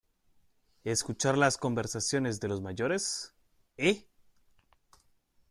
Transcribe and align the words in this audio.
escuchar 0.83 1.37
las 1.37 1.57
conversaciones 1.59 2.39
de 2.39 2.47
los 2.47 2.59
mayores?¿ 2.59 3.35
eh? 3.77 4.07